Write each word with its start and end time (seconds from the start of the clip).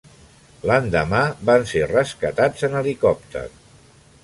L'endemà 0.69 1.19
van 1.51 1.67
ser 1.73 1.83
rescatats 1.91 2.67
en 2.69 2.81
helicòpter. 2.83 3.47